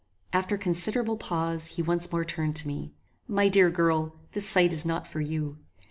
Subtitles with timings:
[0.33, 2.95] After considerable pause, he once more turned to me.
[3.27, 5.59] "My dear girl, this sight is not for you.